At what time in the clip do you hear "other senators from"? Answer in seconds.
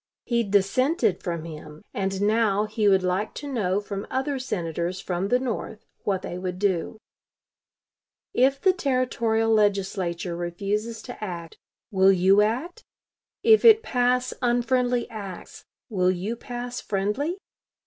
4.09-5.27